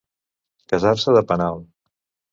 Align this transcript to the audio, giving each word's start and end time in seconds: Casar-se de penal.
Casar-se 0.73 1.15
de 1.19 1.25
penal. 1.33 1.65